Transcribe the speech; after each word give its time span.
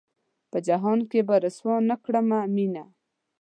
پۀ 0.51 0.57
جهان 0.67 0.99
کښې 1.09 1.21
به 1.27 1.35
رسوا 1.43 1.75
نۀ 1.87 1.95
کړمه 2.03 2.39
مينه 2.55 2.83